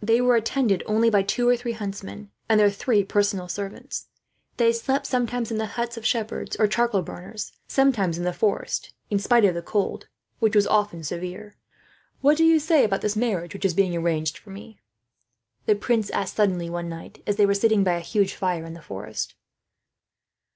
[0.00, 4.06] They were attended only by two or three huntsmen, and their three personal servants.
[4.58, 8.92] They slept sometimes in the huts of shepherds, or charcoal burners; sometimes in the forest,
[9.10, 10.06] in spite of the cold,
[10.38, 11.56] which was often severe.
[12.20, 14.78] "What do you say about this marriage which is being arranged for me?"
[15.64, 18.74] the prince asked suddenly, one night, as they were sitting by a huge fire in
[18.74, 19.34] the forest.